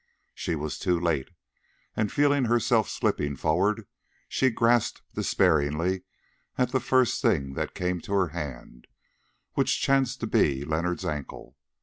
She 0.33 0.55
was 0.55 0.79
too 0.79 0.99
late, 0.99 1.29
and 1.95 2.11
feeling 2.11 2.45
herself 2.45 2.89
slipping 2.89 3.35
forward, 3.35 3.85
she 4.27 4.49
grasped 4.49 5.03
despairingly 5.13 6.05
at 6.57 6.71
the 6.71 6.79
first 6.79 7.21
thing 7.21 7.53
that 7.53 7.75
came 7.75 8.01
to 8.01 8.13
her 8.13 8.29
hand, 8.29 8.87
which 9.53 9.79
chanced 9.79 10.19
to 10.21 10.25
be 10.25 10.65
Leonard's 10.65 11.05
ankle. 11.05 11.55